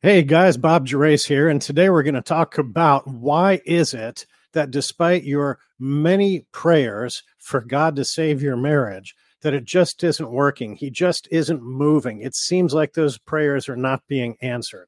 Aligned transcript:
Hey 0.00 0.22
guys, 0.22 0.56
Bob 0.56 0.86
Gerace 0.86 1.26
here, 1.26 1.48
and 1.48 1.60
today 1.60 1.90
we're 1.90 2.04
going 2.04 2.14
to 2.14 2.22
talk 2.22 2.56
about 2.56 3.08
why 3.08 3.60
is 3.66 3.94
it 3.94 4.26
that 4.52 4.70
despite 4.70 5.24
your 5.24 5.58
many 5.80 6.46
prayers 6.52 7.24
for 7.38 7.60
God 7.60 7.96
to 7.96 8.04
save 8.04 8.40
your 8.40 8.56
marriage, 8.56 9.16
that 9.42 9.54
it 9.54 9.64
just 9.64 10.04
isn't 10.04 10.30
working. 10.30 10.76
He 10.76 10.88
just 10.88 11.26
isn't 11.32 11.64
moving. 11.64 12.20
It 12.20 12.36
seems 12.36 12.72
like 12.72 12.92
those 12.92 13.18
prayers 13.18 13.68
are 13.68 13.76
not 13.76 14.06
being 14.06 14.36
answered. 14.40 14.86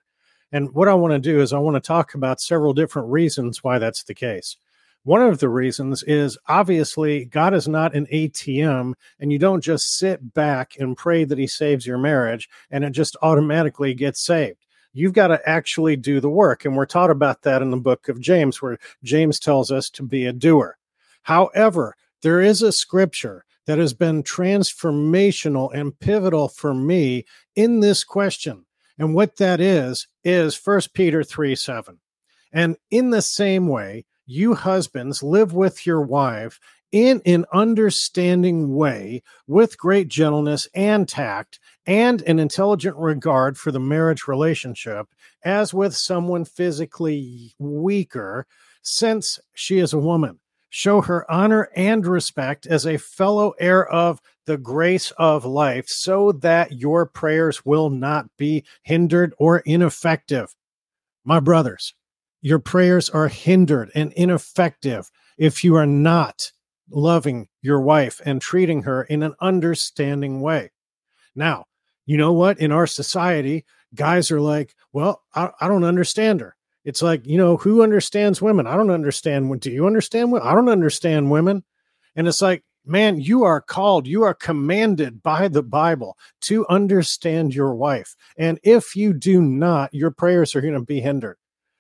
And 0.52 0.72
what 0.74 0.86
I 0.86 0.94
want 0.94 1.13
to 1.13 1.19
do 1.19 1.40
is 1.40 1.53
I 1.53 1.58
want 1.58 1.74
to 1.74 1.81
talk 1.81 2.15
about 2.15 2.40
several 2.40 2.72
different 2.72 3.08
reasons 3.08 3.65
why 3.65 3.81
that's 3.81 4.04
the 4.04 4.15
case. 4.15 4.58
One 5.03 5.22
of 5.22 5.40
the 5.40 5.49
reasons 5.49 6.04
is 6.04 6.38
obviously 6.47 7.24
God 7.24 7.53
is 7.53 7.67
not 7.67 7.97
an 7.97 8.06
ATM, 8.13 8.92
and 9.19 9.33
you 9.33 9.40
don't 9.40 9.61
just 9.61 9.99
sit 9.99 10.35
back 10.35 10.74
and 10.79 10.97
pray 10.97 11.24
that 11.24 11.38
He 11.38 11.49
saves 11.49 11.85
your 11.85 11.99
marriage 11.99 12.49
and 12.71 12.85
it 12.85 12.92
just 12.92 13.17
automatically 13.22 13.92
gets 13.92 14.24
saved 14.24 14.67
you've 14.92 15.12
got 15.12 15.28
to 15.28 15.48
actually 15.48 15.96
do 15.96 16.20
the 16.20 16.30
work. 16.30 16.64
And 16.64 16.77
we're 16.77 16.86
taught 16.86 17.10
about 17.10 17.42
that 17.42 17.62
in 17.62 17.70
the 17.70 17.76
book 17.76 18.08
of 18.08 18.20
James, 18.20 18.60
where 18.60 18.78
James 19.02 19.38
tells 19.38 19.70
us 19.70 19.90
to 19.90 20.02
be 20.02 20.26
a 20.26 20.32
doer. 20.32 20.76
However, 21.22 21.96
there 22.22 22.40
is 22.40 22.62
a 22.62 22.72
scripture 22.72 23.45
that 23.66 23.78
has 23.78 23.95
been 23.95 24.22
transformational 24.22 25.70
and 25.72 25.98
pivotal 25.98 26.48
for 26.48 26.74
me 26.74 27.24
in 27.54 27.80
this 27.80 28.04
question. 28.04 28.64
And 28.98 29.14
what 29.14 29.36
that 29.36 29.60
is, 29.60 30.06
is 30.24 30.60
1 30.62 30.80
Peter 30.92 31.22
3 31.22 31.54
7. 31.54 31.98
And 32.52 32.76
in 32.90 33.10
the 33.10 33.22
same 33.22 33.68
way, 33.68 34.04
you 34.26 34.54
husbands 34.54 35.22
live 35.22 35.52
with 35.52 35.86
your 35.86 36.02
wife 36.02 36.60
in 36.92 37.22
an 37.24 37.44
understanding 37.52 38.74
way 38.74 39.22
with 39.46 39.78
great 39.78 40.08
gentleness 40.08 40.68
and 40.74 41.08
tact 41.08 41.58
and 41.86 42.22
an 42.22 42.38
intelligent 42.38 42.96
regard 42.96 43.56
for 43.56 43.70
the 43.70 43.80
marriage 43.80 44.26
relationship 44.26 45.06
as 45.45 45.72
with 45.72 45.95
someone 45.95 46.45
physically 46.45 47.54
weaker 47.58 48.46
since 48.82 49.38
she 49.54 49.78
is 49.78 49.92
a 49.92 49.98
woman. 49.98 50.38
Show 50.68 51.00
her 51.00 51.28
honor 51.30 51.68
and 51.74 52.06
respect 52.06 52.66
as 52.66 52.87
a 52.87 52.96
fellow 52.96 53.54
heir 53.59 53.87
of 53.87 54.20
the 54.46 54.56
grace 54.56 55.10
of 55.12 55.45
life 55.45 55.87
so 55.88 56.32
that 56.32 56.72
your 56.72 57.06
prayers 57.06 57.65
will 57.65 57.90
not 57.90 58.26
be 58.37 58.65
hindered 58.82 59.34
or 59.38 59.59
ineffective. 59.60 60.54
My 61.24 61.40
brothers 61.40 61.95
your 62.43 62.59
prayers 62.59 63.10
are 63.10 63.28
hindered 63.28 63.90
and 63.95 64.12
ineffective 64.15 65.11
if 65.37 65.62
you 65.62 65.75
are 65.77 65.87
not 65.87 66.53
loving 66.91 67.49
your 67.63 67.81
wife 67.81 68.21
and 68.25 68.41
treating 68.41 68.83
her 68.83 69.03
in 69.05 69.23
an 69.23 69.35
understanding 69.41 70.41
way. 70.41 70.71
Now, 71.35 71.67
you 72.07 72.17
know 72.17 72.33
what? 72.33 72.59
In 72.59 72.73
our 72.73 72.87
society, 72.87 73.65
guys 73.95 74.31
are 74.31 74.41
like, 74.41 74.75
well, 74.93 75.23
I, 75.35 75.51
I 75.61 75.69
don't 75.69 75.85
understand 75.85 76.41
her. 76.41 76.57
It's 76.85 77.03
like, 77.03 77.27
you 77.27 77.37
know, 77.37 77.57
who 77.57 77.83
understands 77.83 78.41
women? 78.41 78.67
I 78.67 78.77
don't 78.77 78.91
understand. 78.91 79.61
Do 79.61 79.71
you 79.71 79.87
understand? 79.87 80.35
I 80.43 80.55
don't 80.55 80.69
understand 80.69 81.31
women. 81.31 81.63
And 82.17 82.27
it's 82.27 82.43
like, 82.43 82.65
man, 82.85 83.21
you 83.21 83.45
are 83.45 83.61
called, 83.61 84.07
you 84.07 84.23
are 84.23 84.35
commanded 84.35 85.23
by 85.23 85.49
the 85.49 85.63
Bible 85.63 86.17
to 86.43 86.67
understand 86.69 87.55
your 87.55 87.75
wife. 87.75 88.17
And 88.37 88.59
if 88.63 88.97
you 88.97 89.13
do 89.13 89.43
not, 89.43 89.93
your 89.93 90.11
prayers 90.11 90.55
are 90.55 90.61
going 90.61 90.75
to 90.75 90.81
be 90.81 91.01
hindered. 91.01 91.37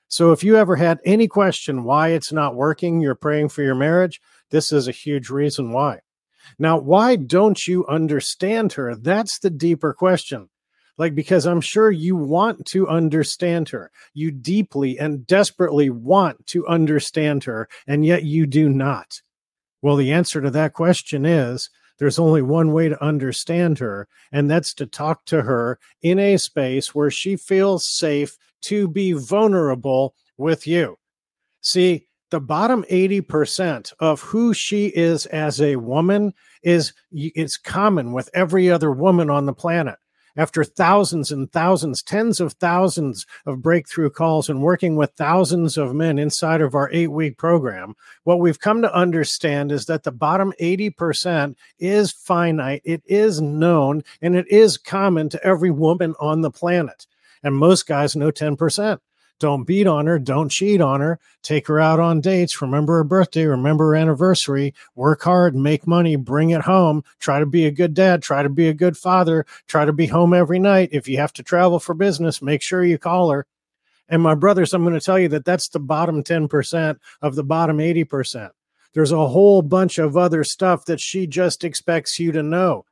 So 0.08 0.32
if 0.32 0.44
you 0.44 0.56
ever 0.56 0.76
had 0.76 0.98
any 1.04 1.28
question 1.28 1.84
why 1.84 2.08
it's 2.08 2.32
not 2.32 2.56
working, 2.56 3.00
you're 3.00 3.14
praying 3.14 3.48
for 3.48 3.62
your 3.62 3.76
marriage, 3.76 4.20
this 4.50 4.72
is 4.72 4.88
a 4.88 4.92
huge 4.92 5.30
reason 5.30 5.72
why. 5.72 6.00
Now, 6.58 6.78
why 6.78 7.16
don't 7.16 7.66
you 7.66 7.86
understand 7.86 8.72
her? 8.74 8.94
That's 8.94 9.38
the 9.38 9.50
deeper 9.50 9.92
question. 9.92 10.48
Like, 10.98 11.14
because 11.14 11.46
I'm 11.46 11.60
sure 11.60 11.90
you 11.90 12.14
want 12.16 12.66
to 12.66 12.88
understand 12.88 13.70
her. 13.70 13.90
You 14.12 14.30
deeply 14.30 14.98
and 14.98 15.26
desperately 15.26 15.88
want 15.88 16.46
to 16.48 16.66
understand 16.66 17.44
her, 17.44 17.68
and 17.86 18.04
yet 18.04 18.24
you 18.24 18.46
do 18.46 18.68
not. 18.68 19.22
Well, 19.80 19.96
the 19.96 20.12
answer 20.12 20.42
to 20.42 20.50
that 20.50 20.74
question 20.74 21.24
is 21.24 21.70
there's 21.98 22.18
only 22.18 22.42
one 22.42 22.72
way 22.72 22.88
to 22.88 23.02
understand 23.02 23.78
her, 23.78 24.08
and 24.30 24.50
that's 24.50 24.74
to 24.74 24.86
talk 24.86 25.24
to 25.26 25.42
her 25.42 25.78
in 26.02 26.18
a 26.18 26.36
space 26.36 26.94
where 26.94 27.10
she 27.10 27.36
feels 27.36 27.86
safe 27.86 28.36
to 28.62 28.86
be 28.88 29.12
vulnerable 29.12 30.14
with 30.36 30.66
you. 30.66 30.98
See, 31.62 32.08
the 32.30 32.40
bottom 32.40 32.84
80% 32.90 33.92
of 34.00 34.20
who 34.20 34.54
she 34.54 34.86
is 34.86 35.26
as 35.26 35.60
a 35.60 35.76
woman 35.76 36.32
is 36.62 36.92
it's 37.12 37.56
common 37.56 38.12
with 38.12 38.30
every 38.34 38.70
other 38.70 38.92
woman 38.92 39.30
on 39.30 39.46
the 39.46 39.52
planet 39.52 39.96
after 40.36 40.62
thousands 40.62 41.32
and 41.32 41.50
thousands 41.50 42.02
tens 42.02 42.38
of 42.38 42.52
thousands 42.54 43.26
of 43.46 43.62
breakthrough 43.62 44.10
calls 44.10 44.48
and 44.48 44.62
working 44.62 44.94
with 44.94 45.10
thousands 45.16 45.76
of 45.76 45.94
men 45.94 46.18
inside 46.18 46.60
of 46.60 46.74
our 46.74 46.88
8 46.92 47.08
week 47.08 47.36
program 47.36 47.94
what 48.24 48.38
we've 48.38 48.60
come 48.60 48.80
to 48.82 48.94
understand 48.94 49.72
is 49.72 49.86
that 49.86 50.04
the 50.04 50.12
bottom 50.12 50.52
80% 50.60 51.56
is 51.78 52.12
finite 52.12 52.82
it 52.84 53.02
is 53.06 53.40
known 53.40 54.02
and 54.22 54.36
it 54.36 54.46
is 54.48 54.78
common 54.78 55.28
to 55.30 55.44
every 55.44 55.70
woman 55.70 56.14
on 56.20 56.42
the 56.42 56.50
planet 56.50 57.06
and 57.42 57.54
most 57.54 57.86
guys 57.86 58.16
know 58.16 58.30
10%. 58.30 58.98
Don't 59.40 59.64
beat 59.64 59.86
on 59.86 60.06
her. 60.06 60.18
Don't 60.18 60.50
cheat 60.50 60.80
on 60.80 61.00
her. 61.00 61.18
Take 61.42 61.66
her 61.66 61.80
out 61.80 61.98
on 61.98 62.20
dates. 62.20 62.60
Remember 62.60 62.98
her 62.98 63.04
birthday. 63.04 63.46
Remember 63.46 63.88
her 63.88 63.96
anniversary. 63.96 64.74
Work 64.94 65.22
hard, 65.22 65.56
make 65.56 65.86
money, 65.86 66.14
bring 66.14 66.50
it 66.50 66.60
home. 66.60 67.02
Try 67.18 67.40
to 67.40 67.46
be 67.46 67.64
a 67.66 67.70
good 67.70 67.94
dad. 67.94 68.22
Try 68.22 68.42
to 68.42 68.50
be 68.50 68.68
a 68.68 68.74
good 68.74 68.98
father. 68.98 69.46
Try 69.66 69.86
to 69.86 69.92
be 69.92 70.06
home 70.06 70.34
every 70.34 70.58
night. 70.58 70.90
If 70.92 71.08
you 71.08 71.16
have 71.16 71.32
to 71.32 71.42
travel 71.42 71.80
for 71.80 71.94
business, 71.94 72.42
make 72.42 72.62
sure 72.62 72.84
you 72.84 72.98
call 72.98 73.30
her. 73.30 73.46
And 74.10 74.20
my 74.20 74.34
brothers, 74.34 74.74
I'm 74.74 74.82
going 74.82 74.94
to 74.94 75.00
tell 75.00 75.18
you 75.18 75.28
that 75.28 75.44
that's 75.44 75.68
the 75.68 75.80
bottom 75.80 76.22
10% 76.22 76.98
of 77.22 77.34
the 77.34 77.44
bottom 77.44 77.78
80%. 77.78 78.50
There's 78.92 79.12
a 79.12 79.28
whole 79.28 79.62
bunch 79.62 79.98
of 79.98 80.16
other 80.16 80.44
stuff 80.44 80.84
that 80.84 81.00
she 81.00 81.26
just 81.26 81.64
expects 81.64 82.18
you 82.18 82.32
to 82.32 82.42
know. 82.42 82.84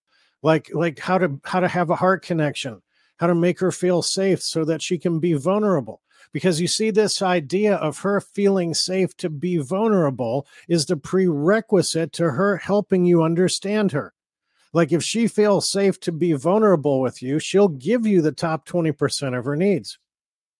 Like 0.43 0.71
like 0.73 1.01
how 1.01 1.19
to 1.19 1.41
how 1.43 1.59
to 1.59 1.67
have 1.67 1.91
a 1.91 1.97
heart 1.97 2.25
connection, 2.25 2.81
how 3.17 3.27
to 3.27 3.35
make 3.35 3.59
her 3.59 3.73
feel 3.73 4.03
safe 4.03 4.41
so 4.41 4.65
that 4.65 4.81
she 4.81 4.97
can 4.97 5.19
be 5.19 5.33
vulnerable. 5.33 6.01
Because 6.33 6.61
you 6.61 6.69
see, 6.69 6.91
this 6.91 7.23
idea 7.23 7.75
of 7.77 7.99
her 8.01 8.21
feeling 8.21 8.75
safe 8.75 9.17
to 9.19 9.31
be 9.31 9.57
vulnerable 9.59 10.47
is 10.69 10.87
the 10.87 10.97
prerequisite 10.97 12.13
to 12.15 12.31
her 12.33 12.57
helping 12.57 13.05
you 13.05 13.23
understand 13.23 13.93
her. 13.93 14.13
Like 14.73 14.93
if 14.93 15.03
she 15.03 15.27
feels 15.29 15.69
safe 15.69 15.99
to 16.01 16.13
be 16.13 16.35
vulnerable 16.35 17.01
with 17.01 17.23
you, 17.23 17.39
she'll 17.39 17.69
give 17.69 18.07
you 18.07 18.21
the 18.21 18.33
top 18.33 18.67
20% 18.69 19.39
of 19.39 19.45
her 19.45 19.57
needs. 19.57 19.99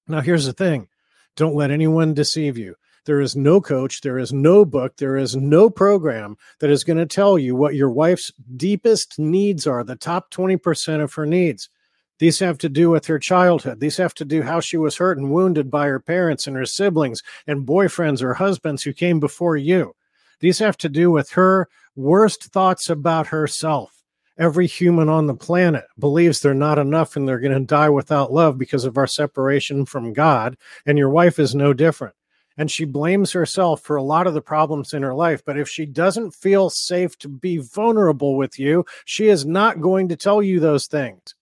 Now, 0.07 0.21
here's 0.21 0.47
the 0.47 0.53
thing 0.53 0.89
don't 1.37 1.55
let 1.55 1.71
anyone 1.71 2.15
deceive 2.15 2.57
you. 2.57 2.75
There 3.05 3.21
is 3.21 3.37
no 3.37 3.61
coach, 3.61 4.01
there 4.01 4.19
is 4.19 4.33
no 4.33 4.65
book, 4.65 4.97
there 4.97 5.17
is 5.17 5.37
no 5.37 5.71
program 5.71 6.37
that 6.61 6.69
is 6.69 6.85
going 6.85 6.99
to 6.99 7.07
tell 7.07 7.39
you 7.39 7.55
what 7.55 7.75
your 7.75 7.91
wife's 7.91 8.33
deepest 8.57 9.19
needs 9.19 9.67
are, 9.67 9.83
the 9.83 9.97
top 9.97 10.31
20% 10.31 11.03
of 11.03 11.15
her 11.15 11.25
needs. 11.25 11.71
These 12.19 12.41
have 12.41 12.59
to 12.59 12.69
do 12.69 12.91
with 12.91 13.07
her 13.07 13.19
childhood. 13.19 13.81
These 13.81 13.97
have 13.99 14.15
to 14.15 14.25
do 14.25 14.43
how 14.43 14.61
she 14.61 14.77
was 14.77 14.97
hurt 14.97 15.19
and 15.19 15.31
wounded 15.31 15.71
by 15.71 15.87
her 15.87 16.01
parents 16.01 16.47
and 16.47 16.57
her 16.57 16.67
siblings 16.67 17.23
and 17.47 17.67
boyfriends 17.67 18.23
or 18.23 18.35
husbands 18.35 18.83
who 18.83 18.93
came 18.93 19.21
before 19.21 19.57
you. 19.57 19.95
These 20.41 20.59
have 20.59 20.77
to 20.79 20.89
do 20.89 21.11
with 21.11 21.31
her 21.31 21.69
worst 21.97 22.45
thoughts 22.45 22.91
about 22.91 23.29
herself. 23.29 24.03
Every 24.39 24.69
human 24.69 25.09
on 25.09 25.27
the 25.27 25.35
planet 25.35 25.85
believes 25.99 26.41
they're 26.41 26.55
not 26.55 26.79
enough 26.79 27.17
and 27.17 27.27
they're 27.27 27.41
going 27.41 27.59
to 27.59 27.61
die 27.61 27.89
without 27.89 28.33
love 28.33 28.57
because 28.57 28.85
of 28.85 28.97
our 28.97 29.07
separation 29.07 29.85
from 29.85 30.13
God. 30.13 30.57
And 30.87 30.97
your 30.97 31.11
wife 31.11 31.41
is 31.41 31.57
no 31.57 31.73
different. 31.73 32.15
And 32.57 32.71
she 32.71 32.85
blames 32.85 33.33
herself 33.33 33.83
for 33.83 33.97
a 33.97 34.03
lot 34.03 34.27
of 34.27 34.35
the 34.35 34.41
problems 34.41 34.93
in 34.93 35.03
her 35.03 35.15
life. 35.15 35.43
But 35.45 35.59
if 35.59 35.69
she 35.69 35.87
doesn't 35.87 36.35
feel 36.35 36.71
safe 36.71 37.17
to 37.19 37.29
be 37.29 37.59
vulnerable 37.59 38.37
with 38.37 38.59
you, 38.59 38.85
she 39.05 39.29
is 39.29 39.45
not 39.45 39.81
going 39.81 40.09
to 40.09 40.17
tell 40.17 40.43
you 40.43 40.61
those 40.61 40.87
things. 40.87 41.35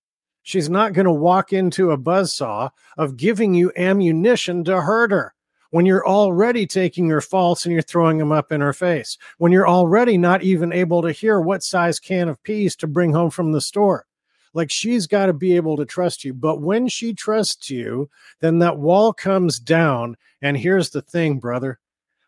She's 0.47 0.71
not 0.71 0.93
going 0.93 1.07
to 1.07 1.13
walk 1.13 1.53
into 1.53 1.91
a 1.91 1.99
buzzsaw 1.99 2.71
of 2.97 3.17
giving 3.17 3.53
you 3.53 3.73
ammunition 3.77 4.63
to 4.63 4.81
hurt 4.81 5.11
her 5.11 5.35
when 5.71 5.87
you're 5.87 6.07
already 6.07 6.69
taking 6.69 7.09
her 7.09 7.21
faults 7.21 7.65
and 7.65 7.73
you're 7.73 7.83
throwing 7.83 8.19
them 8.19 8.31
up 8.31 8.53
in 8.53 8.61
her 8.61 8.73
face, 8.73 9.19
when 9.39 9.51
you're 9.51 9.69
already 9.69 10.17
not 10.17 10.45
even 10.45 10.73
able 10.73 11.03
to 11.03 11.11
hear 11.11 11.41
what 11.41 11.65
size 11.65 11.99
can 11.99 12.29
of 12.29 12.41
peas 12.45 12.77
to 12.77 12.87
bring 12.87 13.13
home 13.13 13.29
from 13.29 13.51
the 13.51 13.61
store. 13.61 14.07
Like 14.55 14.71
she's 14.71 15.09
got 15.09 15.27
to 15.27 15.33
be 15.33 15.57
able 15.57 15.77
to 15.79 15.85
trust 15.85 16.25
you. 16.25 16.33
But 16.33 16.61
when 16.61 16.87
she 16.87 17.13
trusts 17.13 17.69
you, 17.69 18.09
then 18.39 18.61
that 18.61 18.79
wall 18.79 19.13
comes 19.13 19.59
down. 19.59 20.17
And 20.41 20.57
here's 20.57 20.91
the 20.91 21.03
thing, 21.03 21.41
brother 21.41 21.81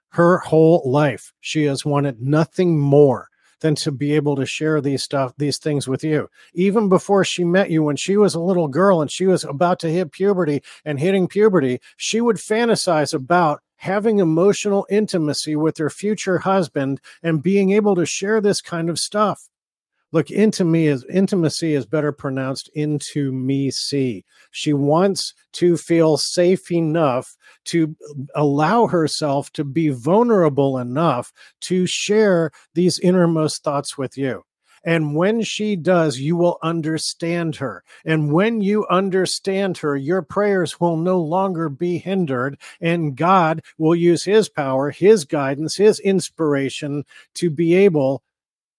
her 0.08 0.38
whole 0.38 0.82
life, 0.84 1.32
she 1.40 1.66
has 1.66 1.84
wanted 1.84 2.20
nothing 2.20 2.80
more 2.80 3.27
than 3.60 3.74
to 3.76 3.92
be 3.92 4.14
able 4.14 4.36
to 4.36 4.46
share 4.46 4.80
these 4.80 5.02
stuff, 5.02 5.32
these 5.38 5.58
things 5.58 5.88
with 5.88 6.04
you. 6.04 6.28
Even 6.54 6.88
before 6.88 7.24
she 7.24 7.44
met 7.44 7.70
you, 7.70 7.82
when 7.82 7.96
she 7.96 8.16
was 8.16 8.34
a 8.34 8.40
little 8.40 8.68
girl 8.68 9.00
and 9.00 9.10
she 9.10 9.26
was 9.26 9.44
about 9.44 9.78
to 9.80 9.90
hit 9.90 10.12
puberty 10.12 10.62
and 10.84 10.98
hitting 10.98 11.28
puberty, 11.28 11.80
she 11.96 12.20
would 12.20 12.36
fantasize 12.36 13.12
about 13.14 13.62
having 13.76 14.18
emotional 14.18 14.86
intimacy 14.90 15.54
with 15.54 15.78
her 15.78 15.90
future 15.90 16.38
husband 16.38 17.00
and 17.22 17.42
being 17.42 17.70
able 17.70 17.94
to 17.94 18.04
share 18.04 18.40
this 18.40 18.60
kind 18.60 18.90
of 18.90 18.98
stuff. 18.98 19.48
Look, 20.10 20.30
into 20.30 20.64
me 20.64 20.86
is 20.86 21.04
intimacy 21.12 21.74
is 21.74 21.84
better 21.84 22.12
pronounced 22.12 22.70
into 22.74 23.30
me 23.30 23.70
see. 23.70 24.24
She 24.50 24.72
wants 24.72 25.34
to 25.54 25.76
feel 25.76 26.16
safe 26.16 26.72
enough 26.72 27.36
to 27.66 27.94
allow 28.34 28.86
herself 28.86 29.52
to 29.52 29.64
be 29.64 29.90
vulnerable 29.90 30.78
enough 30.78 31.32
to 31.62 31.86
share 31.86 32.50
these 32.74 32.98
innermost 32.98 33.62
thoughts 33.62 33.98
with 33.98 34.16
you. 34.16 34.44
And 34.84 35.14
when 35.14 35.42
she 35.42 35.76
does, 35.76 36.18
you 36.18 36.36
will 36.36 36.58
understand 36.62 37.56
her. 37.56 37.84
And 38.06 38.32
when 38.32 38.60
you 38.60 38.86
understand 38.88 39.76
her, 39.78 39.96
your 39.96 40.22
prayers 40.22 40.80
will 40.80 40.96
no 40.96 41.20
longer 41.20 41.68
be 41.68 41.98
hindered, 41.98 42.58
and 42.80 43.16
God 43.16 43.62
will 43.76 43.94
use 43.94 44.24
His 44.24 44.48
power, 44.48 44.90
His 44.90 45.24
guidance, 45.24 45.76
His 45.76 45.98
inspiration 45.98 47.04
to 47.34 47.50
be 47.50 47.74
able 47.74 48.22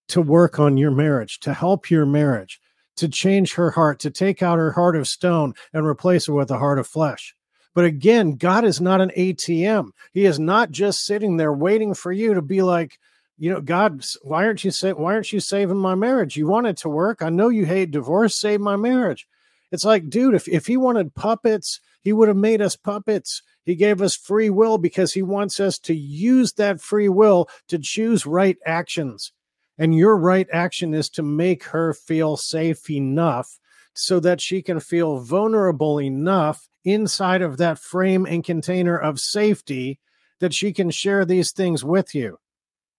to 0.09 0.21
work 0.21 0.59
on 0.59 0.77
your 0.77 0.91
marriage, 0.91 1.39
to 1.39 1.53
help 1.53 1.89
your 1.89 2.06
marriage, 2.06 2.59
to 2.97 3.07
change 3.07 3.56
her 3.56 3.71
heart, 3.71 4.00
to 4.00 4.11
take 4.11 4.44
out 4.44 4.57
her 4.57 4.71
heart 4.71 4.95
of 4.95 5.07
stone 5.07 5.53
and 5.73 5.85
replace 5.85 6.27
it 6.27 6.33
with 6.33 6.51
a 6.51 6.59
heart 6.59 6.79
of 6.79 6.88
flesh. 6.88 7.35
But 7.73 7.85
again, 7.85 8.35
God 8.35 8.65
is 8.65 8.81
not 8.81 9.01
an 9.01 9.11
ATM. 9.15 9.91
He 10.11 10.25
is 10.25 10.39
not 10.39 10.71
just 10.71 11.06
sitting 11.06 11.38
there 11.38 11.53
waiting 11.53 11.94
for 11.94 12.11
you 12.11 12.33
to 12.33 12.41
be 12.41 12.61
like, 12.61 12.97
you 13.38 13.50
know, 13.50 13.61
God, 13.61 14.03
why 14.21 14.45
aren't 14.45 14.65
you 14.65 14.71
sa- 14.71 14.91
why 14.91 15.13
aren't 15.13 15.31
you 15.31 15.39
saving 15.39 15.77
my 15.77 15.95
marriage? 15.95 16.35
You 16.35 16.47
want 16.47 16.67
it 16.67 16.77
to 16.77 16.89
work. 16.89 17.21
I 17.21 17.29
know 17.29 17.47
you 17.47 17.65
hate 17.65 17.91
divorce. 17.91 18.35
Save 18.35 18.59
my 18.59 18.75
marriage. 18.75 19.27
It's 19.71 19.85
like, 19.85 20.09
dude, 20.09 20.33
if, 20.33 20.47
if 20.47 20.65
he 20.67 20.75
wanted 20.75 21.15
puppets, 21.15 21.79
he 22.01 22.11
would 22.11 22.27
have 22.27 22.38
made 22.38 22.61
us 22.61 22.75
puppets. 22.75 23.41
He 23.65 23.75
gave 23.75 24.01
us 24.01 24.15
free 24.15 24.50
will 24.50 24.77
because 24.77 25.13
he 25.13 25.21
wants 25.21 25.59
us 25.59 25.77
to 25.79 25.94
use 25.94 26.53
that 26.53 26.81
free 26.81 27.07
will 27.07 27.47
to 27.67 27.77
choose 27.77 28.25
right 28.25 28.57
actions. 28.65 29.31
And 29.80 29.96
your 29.96 30.18
right 30.18 30.48
action 30.52 30.94
is 30.94 31.10
to 31.12 31.24
make 31.24 31.64
her 31.64 31.94
feel 31.94 32.36
safe 32.36 32.90
enough 32.90 33.60
so 33.94 34.20
that 34.20 34.42
she 34.42 34.62
can 34.62 34.80
feel 34.80 35.20
vulnerable 35.20 36.00
enough 36.00 36.68
inside 36.84 37.42
of 37.42 37.58
that 37.58 37.80
frame 37.80 38.26
and 38.26 38.44
container 38.44 38.98
of 38.98 39.20
safety 39.20 40.00
that 40.40 40.54
she 40.54 40.74
can 40.74 40.92
share 40.92 41.26
these 41.26 41.52
things 41.52 41.84
with 41.84 42.14
you. 42.14 42.38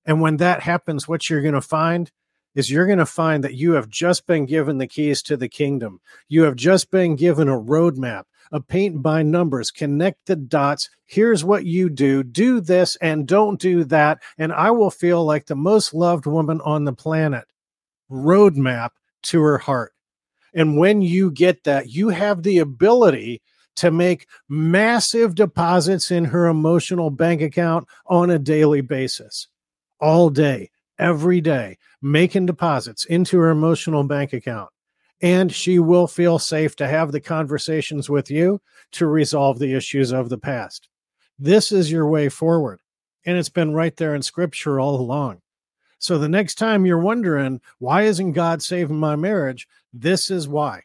And 0.04 0.20
when 0.20 0.38
that 0.38 0.62
happens, 0.62 1.06
what 1.06 1.28
you're 1.28 1.42
going 1.42 1.54
to 1.54 1.60
find 1.60 2.10
is 2.54 2.70
you're 2.70 2.86
going 2.86 2.98
to 2.98 3.06
find 3.06 3.44
that 3.44 3.54
you 3.54 3.72
have 3.72 3.88
just 3.88 4.26
been 4.26 4.46
given 4.46 4.78
the 4.78 4.86
keys 4.86 5.22
to 5.22 5.36
the 5.36 5.48
kingdom. 5.48 6.00
You 6.28 6.42
have 6.42 6.56
just 6.56 6.90
been 6.90 7.14
given 7.14 7.48
a 7.48 7.58
roadmap, 7.58 8.24
a 8.52 8.60
paint 8.60 9.02
by 9.02 9.22
numbers, 9.22 9.70
connect 9.70 10.26
the 10.26 10.36
dots. 10.36 10.90
Here's 11.06 11.44
what 11.44 11.66
you 11.66 11.88
do 11.88 12.22
do 12.22 12.60
this 12.60 12.96
and 12.96 13.26
don't 13.26 13.60
do 13.60 13.84
that. 13.84 14.22
And 14.38 14.52
I 14.52 14.70
will 14.70 14.90
feel 14.90 15.24
like 15.24 15.46
the 15.46 15.56
most 15.56 15.94
loved 15.94 16.26
woman 16.26 16.60
on 16.62 16.84
the 16.84 16.92
planet. 16.92 17.44
Roadmap 18.10 18.90
to 19.22 19.40
her 19.42 19.58
heart. 19.58 19.92
And 20.52 20.76
when 20.76 21.00
you 21.02 21.30
get 21.30 21.64
that, 21.64 21.90
you 21.90 22.08
have 22.08 22.42
the 22.42 22.58
ability 22.58 23.40
to 23.76 23.90
make 23.90 24.26
massive 24.48 25.34
deposits 25.34 26.10
in 26.10 26.24
her 26.26 26.46
emotional 26.46 27.10
bank 27.10 27.40
account 27.40 27.86
on 28.06 28.30
a 28.30 28.38
daily 28.38 28.80
basis 28.80 29.46
all 30.00 30.28
day, 30.28 30.70
every 30.98 31.40
day, 31.40 31.78
making 32.02 32.46
deposits 32.46 33.04
into 33.04 33.38
her 33.38 33.50
emotional 33.50 34.02
bank 34.02 34.32
account. 34.32 34.70
And 35.22 35.52
she 35.52 35.78
will 35.78 36.06
feel 36.06 36.38
safe 36.38 36.76
to 36.76 36.88
have 36.88 37.12
the 37.12 37.20
conversations 37.20 38.08
with 38.08 38.30
you 38.30 38.60
to 38.92 39.06
resolve 39.06 39.58
the 39.58 39.74
issues 39.74 40.12
of 40.12 40.28
the 40.28 40.38
past. 40.38 40.88
This 41.38 41.72
is 41.72 41.92
your 41.92 42.08
way 42.08 42.28
forward. 42.28 42.80
And 43.26 43.36
it's 43.36 43.50
been 43.50 43.74
right 43.74 43.94
there 43.96 44.14
in 44.14 44.22
scripture 44.22 44.80
all 44.80 44.98
along. 44.98 45.42
So 45.98 46.16
the 46.16 46.28
next 46.28 46.54
time 46.54 46.86
you're 46.86 46.98
wondering, 46.98 47.60
why 47.78 48.02
isn't 48.02 48.32
God 48.32 48.62
saving 48.62 48.96
my 48.96 49.16
marriage? 49.16 49.68
This 49.92 50.30
is 50.30 50.48
why. 50.48 50.84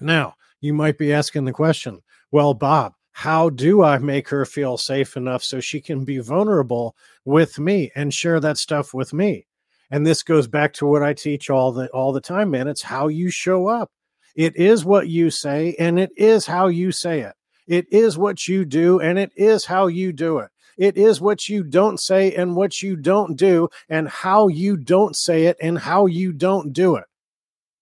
Now, 0.00 0.36
you 0.60 0.72
might 0.72 0.96
be 0.96 1.12
asking 1.12 1.44
the 1.44 1.52
question, 1.52 2.00
well, 2.30 2.54
Bob, 2.54 2.94
how 3.12 3.50
do 3.50 3.82
I 3.82 3.98
make 3.98 4.28
her 4.30 4.46
feel 4.46 4.78
safe 4.78 5.16
enough 5.16 5.44
so 5.44 5.60
she 5.60 5.80
can 5.80 6.04
be 6.04 6.18
vulnerable 6.18 6.96
with 7.26 7.58
me 7.58 7.90
and 7.94 8.14
share 8.14 8.40
that 8.40 8.56
stuff 8.56 8.94
with 8.94 9.12
me? 9.12 9.46
And 9.90 10.06
this 10.06 10.22
goes 10.22 10.46
back 10.46 10.72
to 10.74 10.86
what 10.86 11.02
I 11.02 11.14
teach 11.14 11.50
all 11.50 11.72
the 11.72 11.88
all 11.88 12.12
the 12.12 12.20
time, 12.20 12.50
man. 12.50 12.68
It's 12.68 12.82
how 12.82 13.08
you 13.08 13.30
show 13.30 13.66
up. 13.68 13.90
It 14.36 14.56
is 14.56 14.84
what 14.84 15.08
you 15.08 15.30
say 15.30 15.74
and 15.78 15.98
it 15.98 16.10
is 16.16 16.46
how 16.46 16.68
you 16.68 16.92
say 16.92 17.20
it. 17.20 17.34
It 17.66 17.86
is 17.90 18.16
what 18.16 18.46
you 18.48 18.64
do 18.64 19.00
and 19.00 19.18
it 19.18 19.32
is 19.36 19.64
how 19.64 19.88
you 19.88 20.12
do 20.12 20.38
it. 20.38 20.50
It 20.78 20.96
is 20.96 21.20
what 21.20 21.48
you 21.48 21.62
don't 21.62 22.00
say 22.00 22.34
and 22.34 22.56
what 22.56 22.80
you 22.80 22.96
don't 22.96 23.36
do 23.36 23.68
and 23.88 24.08
how 24.08 24.48
you 24.48 24.76
don't 24.76 25.16
say 25.16 25.46
it 25.46 25.56
and 25.60 25.78
how 25.78 26.06
you 26.06 26.32
don't 26.32 26.72
do 26.72 26.96
it. 26.96 27.04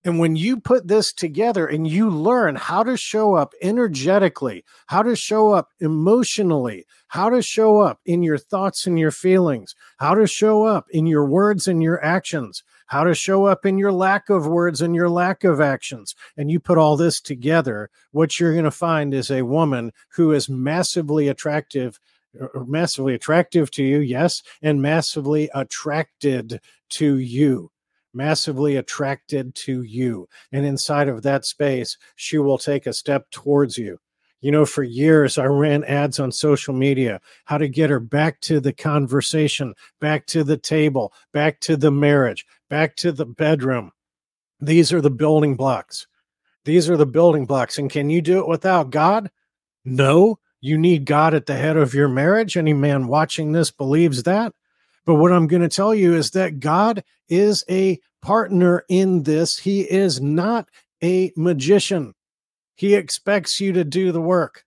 And 0.04 0.20
when 0.20 0.36
you 0.36 0.60
put 0.60 0.86
this 0.86 1.12
together 1.12 1.66
and 1.66 1.86
you 1.86 2.08
learn 2.08 2.54
how 2.54 2.84
to 2.84 2.96
show 2.96 3.34
up 3.34 3.52
energetically, 3.60 4.64
how 4.86 5.02
to 5.02 5.16
show 5.16 5.52
up 5.52 5.70
emotionally, 5.80 6.86
how 7.08 7.28
to 7.30 7.42
show 7.42 7.80
up 7.80 8.00
in 8.06 8.22
your 8.22 8.38
thoughts 8.38 8.86
and 8.86 8.98
your 8.98 9.10
feelings, 9.10 9.74
how 9.98 10.14
to 10.14 10.26
show 10.26 10.64
up 10.64 10.86
in 10.90 11.06
your 11.06 11.26
words 11.26 11.66
and 11.66 11.82
your 11.82 12.02
actions, 12.04 12.62
how 12.86 13.02
to 13.04 13.14
show 13.14 13.46
up 13.46 13.66
in 13.66 13.76
your 13.76 13.92
lack 13.92 14.30
of 14.30 14.46
words 14.46 14.80
and 14.80 14.94
your 14.94 15.08
lack 15.08 15.42
of 15.42 15.60
actions, 15.60 16.14
and 16.36 16.50
you 16.50 16.60
put 16.60 16.78
all 16.78 16.96
this 16.96 17.20
together, 17.20 17.90
what 18.12 18.38
you're 18.38 18.52
going 18.52 18.64
to 18.64 18.70
find 18.70 19.12
is 19.12 19.30
a 19.30 19.42
woman 19.42 19.92
who 20.10 20.32
is 20.32 20.48
massively 20.48 21.28
attractive 21.28 21.98
uh, 22.40 22.46
massively 22.66 23.14
attractive 23.14 23.70
to 23.70 23.82
you, 23.82 23.98
yes, 23.98 24.42
and 24.60 24.82
massively 24.82 25.48
attracted 25.54 26.60
to 26.90 27.16
you 27.16 27.70
massively 28.12 28.76
attracted 28.76 29.54
to 29.54 29.82
you. 29.82 30.28
And 30.52 30.64
inside 30.64 31.08
of 31.08 31.22
that 31.22 31.44
space, 31.44 31.96
she 32.16 32.38
will 32.38 32.58
take 32.58 32.86
a 32.86 32.92
step 32.92 33.30
towards 33.30 33.78
you. 33.78 33.98
You 34.40 34.52
know, 34.52 34.64
for 34.64 34.84
years, 34.84 35.36
I 35.36 35.46
ran 35.46 35.82
ads 35.84 36.20
on 36.20 36.30
social 36.30 36.72
media, 36.72 37.20
how 37.46 37.58
to 37.58 37.68
get 37.68 37.90
her 37.90 37.98
back 37.98 38.40
to 38.42 38.60
the 38.60 38.72
conversation, 38.72 39.74
back 40.00 40.26
to 40.26 40.44
the 40.44 40.56
table, 40.56 41.12
back 41.32 41.60
to 41.60 41.76
the 41.76 41.90
marriage, 41.90 42.46
back 42.70 42.94
to 42.96 43.10
the 43.10 43.26
bedroom. 43.26 43.90
These 44.60 44.92
are 44.92 45.00
the 45.00 45.10
building 45.10 45.56
blocks. 45.56 46.06
These 46.64 46.88
are 46.88 46.96
the 46.96 47.06
building 47.06 47.46
blocks. 47.46 47.78
And 47.78 47.90
can 47.90 48.10
you 48.10 48.20
do 48.20 48.38
it 48.38 48.48
without 48.48 48.90
God? 48.90 49.30
No. 49.84 50.38
You 50.60 50.76
need 50.76 51.04
God 51.04 51.34
at 51.34 51.46
the 51.46 51.54
head 51.54 51.76
of 51.76 51.94
your 51.94 52.08
marriage. 52.08 52.56
Any 52.56 52.72
man 52.72 53.06
watching 53.06 53.52
this 53.52 53.70
believes 53.70 54.24
that. 54.24 54.52
But 55.08 55.14
what 55.14 55.32
I'm 55.32 55.46
going 55.46 55.62
to 55.62 55.70
tell 55.70 55.94
you 55.94 56.14
is 56.14 56.32
that 56.32 56.60
God 56.60 57.02
is 57.30 57.64
a 57.70 57.98
partner 58.20 58.84
in 58.90 59.22
this. 59.22 59.58
He 59.58 59.80
is 59.80 60.20
not 60.20 60.68
a 61.02 61.32
magician. 61.34 62.14
He 62.74 62.94
expects 62.94 63.58
you 63.58 63.72
to 63.72 63.84
do 63.84 64.12
the 64.12 64.20
work. 64.20 64.66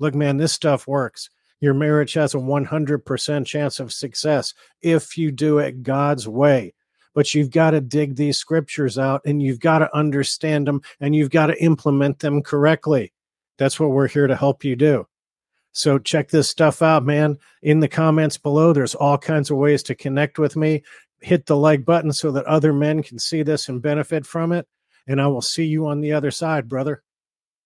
Look, 0.00 0.16
man, 0.16 0.38
this 0.38 0.52
stuff 0.52 0.88
works 0.88 1.30
your 1.60 1.74
marriage 1.74 2.14
has 2.14 2.34
a 2.34 2.38
100% 2.38 3.46
chance 3.46 3.80
of 3.80 3.92
success 3.92 4.54
if 4.82 5.16
you 5.16 5.32
do 5.32 5.58
it 5.58 5.82
God's 5.82 6.28
way. 6.28 6.74
But 7.14 7.32
you've 7.32 7.50
got 7.50 7.70
to 7.70 7.80
dig 7.80 8.16
these 8.16 8.38
scriptures 8.38 8.98
out 8.98 9.22
and 9.24 9.40
you've 9.40 9.60
got 9.60 9.78
to 9.78 9.96
understand 9.96 10.66
them 10.66 10.82
and 11.00 11.14
you've 11.14 11.30
got 11.30 11.46
to 11.46 11.62
implement 11.62 12.18
them 12.18 12.42
correctly. 12.42 13.12
That's 13.56 13.78
what 13.78 13.90
we're 13.90 14.08
here 14.08 14.26
to 14.26 14.36
help 14.36 14.64
you 14.64 14.74
do. 14.74 15.06
So 15.72 15.98
check 15.98 16.28
this 16.28 16.48
stuff 16.48 16.82
out, 16.82 17.04
man. 17.04 17.38
In 17.62 17.80
the 17.80 17.88
comments 17.88 18.38
below, 18.38 18.72
there's 18.72 18.94
all 18.94 19.18
kinds 19.18 19.50
of 19.50 19.56
ways 19.56 19.82
to 19.84 19.94
connect 19.94 20.38
with 20.38 20.56
me. 20.56 20.82
Hit 21.20 21.46
the 21.46 21.56
like 21.56 21.84
button 21.84 22.12
so 22.12 22.30
that 22.32 22.44
other 22.46 22.72
men 22.72 23.02
can 23.02 23.18
see 23.18 23.42
this 23.42 23.68
and 23.68 23.82
benefit 23.82 24.26
from 24.26 24.52
it. 24.52 24.66
And 25.06 25.20
I 25.20 25.26
will 25.26 25.42
see 25.42 25.64
you 25.64 25.86
on 25.86 26.00
the 26.00 26.12
other 26.12 26.30
side, 26.30 26.68
brother. 26.68 27.02